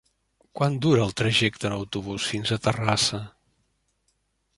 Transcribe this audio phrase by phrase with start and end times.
[0.59, 3.21] Quant dura el trajecte en autobús fins a Terrassa?